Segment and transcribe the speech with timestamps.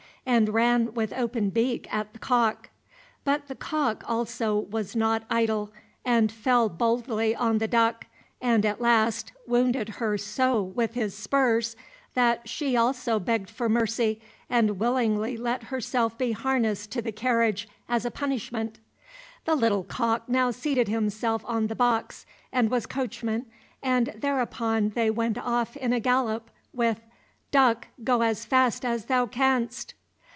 [0.23, 2.69] and ran with open beak at the cock.
[3.23, 5.73] But the cock also was not idle,
[6.05, 8.05] and fell boldly on the duck,
[8.39, 11.75] and at last wounded her so with his spurs
[12.13, 17.67] that she also begged for mercy, and willingly let herself be harnessed to the carriage
[17.89, 18.77] as a punishment.
[19.45, 23.47] The little cock now seated himself on the box and was coachman,
[23.81, 27.01] and thereupon they went off in a gallop, with
[27.49, 29.95] "Duck, go as fast as thou canst."